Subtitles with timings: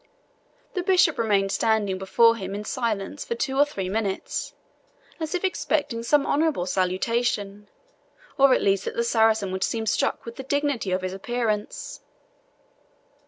[0.73, 4.55] The bishop remained standing before him in silence for two or three minutes,
[5.19, 7.69] as if expecting some honourable salutation,
[8.35, 12.01] or at least that the Saracen would seem struck with the dignity of his appearance.